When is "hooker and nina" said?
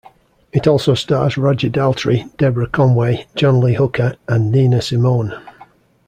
3.75-4.81